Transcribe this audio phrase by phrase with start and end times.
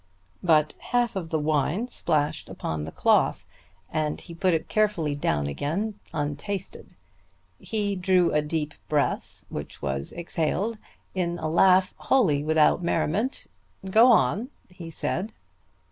[0.41, 3.45] But half of the wine splashed upon the cloth,
[3.93, 6.95] and he put it carefully down again untasted.
[7.59, 10.79] He drew a deep breath, which was exhaled
[11.13, 13.45] in a laugh wholly without merriment.
[13.91, 15.33] "Go on," he said.